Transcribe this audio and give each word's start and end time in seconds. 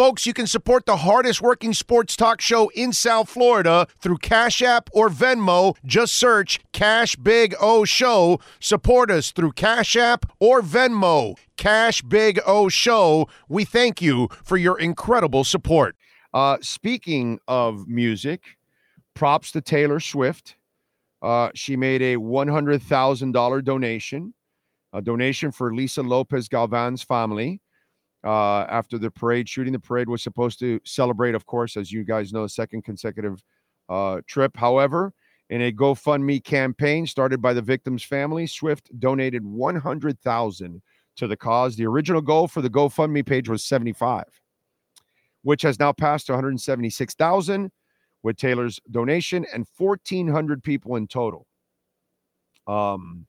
Folks, 0.00 0.24
you 0.24 0.32
can 0.32 0.46
support 0.46 0.86
the 0.86 0.96
hardest 0.96 1.42
working 1.42 1.74
sports 1.74 2.16
talk 2.16 2.40
show 2.40 2.70
in 2.70 2.90
South 2.90 3.28
Florida 3.28 3.86
through 4.00 4.16
Cash 4.16 4.62
App 4.62 4.88
or 4.94 5.10
Venmo. 5.10 5.76
Just 5.84 6.14
search 6.14 6.58
Cash 6.72 7.16
Big 7.16 7.54
O 7.60 7.84
Show. 7.84 8.40
Support 8.60 9.10
us 9.10 9.30
through 9.30 9.52
Cash 9.52 9.96
App 9.96 10.24
or 10.40 10.62
Venmo. 10.62 11.36
Cash 11.58 12.00
Big 12.00 12.40
O 12.46 12.70
Show. 12.70 13.28
We 13.50 13.66
thank 13.66 14.00
you 14.00 14.28
for 14.42 14.56
your 14.56 14.78
incredible 14.78 15.44
support. 15.44 15.96
Uh, 16.32 16.56
speaking 16.62 17.38
of 17.46 17.86
music, 17.86 18.56
props 19.12 19.52
to 19.52 19.60
Taylor 19.60 20.00
Swift. 20.00 20.56
Uh, 21.20 21.50
she 21.54 21.76
made 21.76 22.00
a 22.00 22.16
$100,000 22.16 23.64
donation, 23.64 24.32
a 24.94 25.02
donation 25.02 25.52
for 25.52 25.74
Lisa 25.74 26.02
Lopez 26.02 26.48
Galvan's 26.48 27.02
family 27.02 27.60
uh, 28.24 28.62
after 28.62 28.98
the 28.98 29.10
parade. 29.10 29.48
Shooting 29.48 29.72
the 29.72 29.80
parade 29.80 30.08
was 30.08 30.22
supposed 30.22 30.58
to 30.60 30.80
celebrate, 30.84 31.34
of 31.34 31.46
course, 31.46 31.76
as 31.76 31.90
you 31.90 32.04
guys 32.04 32.32
know, 32.32 32.44
a 32.44 32.48
second 32.48 32.84
consecutive 32.84 33.42
uh, 33.88 34.20
trip. 34.26 34.56
However, 34.56 35.12
in 35.48 35.62
a 35.62 35.72
GoFundMe 35.72 36.42
campaign 36.44 37.06
started 37.06 37.42
by 37.42 37.52
the 37.52 37.62
victim's 37.62 38.04
family, 38.04 38.46
Swift 38.46 38.88
donated 38.98 39.44
100,000 39.44 40.82
to 41.16 41.26
the 41.26 41.36
cause. 41.36 41.76
The 41.76 41.86
original 41.86 42.20
goal 42.20 42.46
for 42.46 42.62
the 42.62 42.70
GoFundMe 42.70 43.26
page 43.26 43.48
was 43.48 43.64
75, 43.64 44.24
which 45.42 45.62
has 45.62 45.78
now 45.78 45.92
passed 45.92 46.26
to 46.26 46.32
176,000 46.32 47.70
with 48.22 48.36
Taylor's 48.36 48.78
donation 48.90 49.44
and 49.52 49.66
1,400 49.76 50.62
people 50.62 50.96
in 50.96 51.08
total. 51.08 51.46
Um, 52.66 53.26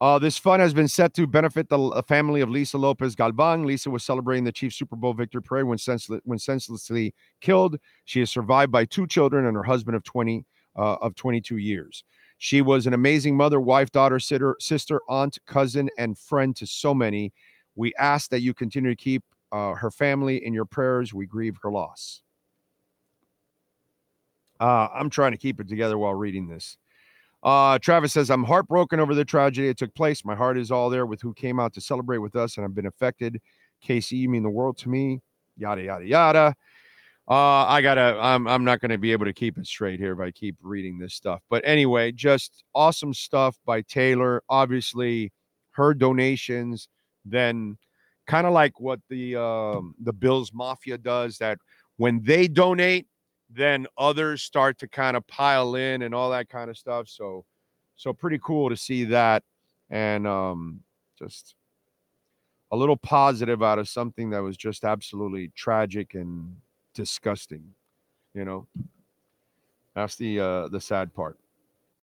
uh, 0.00 0.18
this 0.18 0.36
fund 0.36 0.60
has 0.60 0.74
been 0.74 0.88
set 0.88 1.14
to 1.14 1.26
benefit 1.26 1.68
the 1.68 2.02
family 2.06 2.42
of 2.42 2.50
Lisa 2.50 2.76
Lopez 2.76 3.14
Galvan. 3.14 3.64
Lisa 3.64 3.90
was 3.90 4.04
celebrating 4.04 4.44
the 4.44 4.52
Chiefs 4.52 4.76
Super 4.76 4.96
Bowl 4.96 5.14
victory 5.14 5.42
parade 5.42 5.64
when, 5.64 5.78
when 6.24 6.38
senselessly 6.38 7.14
killed. 7.40 7.78
She 8.04 8.20
is 8.20 8.30
survived 8.30 8.70
by 8.70 8.84
two 8.84 9.06
children 9.06 9.46
and 9.46 9.56
her 9.56 9.62
husband 9.62 9.96
of 9.96 10.04
20 10.04 10.44
uh, 10.76 10.96
of 11.00 11.14
22 11.14 11.56
years. 11.56 12.04
She 12.38 12.60
was 12.60 12.86
an 12.86 12.92
amazing 12.92 13.36
mother, 13.36 13.58
wife, 13.58 13.90
daughter, 13.90 14.20
sister, 14.20 14.56
sister, 14.60 15.00
aunt, 15.08 15.38
cousin, 15.46 15.88
and 15.96 16.18
friend 16.18 16.54
to 16.56 16.66
so 16.66 16.92
many. 16.92 17.32
We 17.74 17.94
ask 17.98 18.30
that 18.30 18.40
you 18.40 18.52
continue 18.52 18.90
to 18.90 18.96
keep 18.96 19.22
uh, 19.52 19.72
her 19.72 19.90
family 19.90 20.44
in 20.44 20.52
your 20.52 20.66
prayers. 20.66 21.14
We 21.14 21.24
grieve 21.24 21.56
her 21.62 21.70
loss. 21.70 22.20
Uh, 24.60 24.88
I'm 24.92 25.10
trying 25.10 25.32
to 25.32 25.38
keep 25.38 25.60
it 25.60 25.68
together 25.68 25.96
while 25.96 26.14
reading 26.14 26.48
this. 26.48 26.76
Uh, 27.46 27.78
Travis 27.78 28.12
says, 28.12 28.28
I'm 28.28 28.42
heartbroken 28.42 28.98
over 28.98 29.14
the 29.14 29.24
tragedy 29.24 29.68
that 29.68 29.78
took 29.78 29.94
place. 29.94 30.24
My 30.24 30.34
heart 30.34 30.58
is 30.58 30.72
all 30.72 30.90
there 30.90 31.06
with 31.06 31.22
who 31.22 31.32
came 31.32 31.60
out 31.60 31.72
to 31.74 31.80
celebrate 31.80 32.18
with 32.18 32.34
us, 32.34 32.56
and 32.56 32.64
I've 32.64 32.74
been 32.74 32.86
affected. 32.86 33.40
KC, 33.86 34.18
you 34.18 34.28
mean 34.28 34.42
the 34.42 34.50
world 34.50 34.76
to 34.78 34.88
me. 34.88 35.20
Yada, 35.56 35.80
yada, 35.84 36.04
yada. 36.04 36.56
Uh, 37.28 37.64
I 37.66 37.82
gotta, 37.82 38.18
I'm, 38.20 38.48
I'm 38.48 38.64
not 38.64 38.80
gonna 38.80 38.98
be 38.98 39.12
able 39.12 39.26
to 39.26 39.32
keep 39.32 39.58
it 39.58 39.66
straight 39.68 40.00
here 40.00 40.12
if 40.12 40.18
I 40.18 40.32
keep 40.32 40.56
reading 40.60 40.98
this 40.98 41.14
stuff. 41.14 41.40
But 41.48 41.62
anyway, 41.64 42.10
just 42.10 42.64
awesome 42.74 43.14
stuff 43.14 43.56
by 43.64 43.82
Taylor. 43.82 44.42
Obviously, 44.48 45.32
her 45.70 45.94
donations, 45.94 46.88
then 47.24 47.78
kind 48.26 48.48
of 48.48 48.54
like 48.54 48.80
what 48.80 48.98
the 49.08 49.36
um, 49.36 49.94
the 50.02 50.12
Bills 50.12 50.50
Mafia 50.52 50.98
does, 50.98 51.38
that 51.38 51.58
when 51.96 52.24
they 52.24 52.48
donate, 52.48 53.06
then 53.50 53.86
others 53.96 54.42
start 54.42 54.78
to 54.78 54.88
kind 54.88 55.16
of 55.16 55.26
pile 55.26 55.74
in 55.74 56.02
and 56.02 56.14
all 56.14 56.30
that 56.30 56.48
kind 56.48 56.70
of 56.70 56.76
stuff. 56.76 57.08
So, 57.08 57.44
so 57.96 58.12
pretty 58.12 58.38
cool 58.42 58.68
to 58.68 58.76
see 58.76 59.04
that, 59.04 59.42
and 59.90 60.26
um, 60.26 60.80
just 61.18 61.54
a 62.72 62.76
little 62.76 62.96
positive 62.96 63.62
out 63.62 63.78
of 63.78 63.88
something 63.88 64.30
that 64.30 64.42
was 64.42 64.56
just 64.56 64.84
absolutely 64.84 65.52
tragic 65.54 66.14
and 66.14 66.56
disgusting. 66.94 67.74
You 68.34 68.44
know, 68.44 68.66
that's 69.94 70.16
the 70.16 70.40
uh, 70.40 70.68
the 70.68 70.80
sad 70.80 71.14
part. 71.14 71.38